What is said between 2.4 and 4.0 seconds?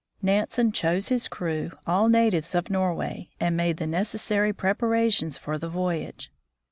of Norway, and made the